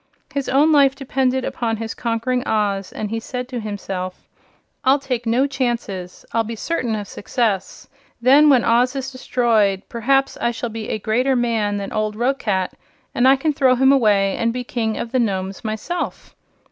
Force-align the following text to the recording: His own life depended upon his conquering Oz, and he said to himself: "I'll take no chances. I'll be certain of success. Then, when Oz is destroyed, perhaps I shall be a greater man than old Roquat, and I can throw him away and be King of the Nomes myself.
His 0.33 0.49
own 0.49 0.71
life 0.71 0.95
depended 0.95 1.45
upon 1.45 1.77
his 1.77 1.93
conquering 1.93 2.43
Oz, 2.47 2.91
and 2.91 3.11
he 3.11 3.19
said 3.19 3.47
to 3.49 3.59
himself: 3.59 4.27
"I'll 4.83 4.97
take 4.97 5.27
no 5.27 5.45
chances. 5.45 6.25
I'll 6.33 6.43
be 6.43 6.55
certain 6.55 6.95
of 6.95 7.07
success. 7.07 7.87
Then, 8.19 8.49
when 8.49 8.63
Oz 8.63 8.95
is 8.95 9.11
destroyed, 9.11 9.83
perhaps 9.89 10.37
I 10.41 10.49
shall 10.49 10.69
be 10.69 10.89
a 10.89 10.97
greater 10.97 11.35
man 11.35 11.77
than 11.77 11.93
old 11.93 12.15
Roquat, 12.15 12.73
and 13.13 13.27
I 13.27 13.35
can 13.35 13.53
throw 13.53 13.75
him 13.75 13.91
away 13.91 14.35
and 14.37 14.51
be 14.51 14.63
King 14.63 14.97
of 14.97 15.11
the 15.11 15.19
Nomes 15.19 15.63
myself. 15.63 16.33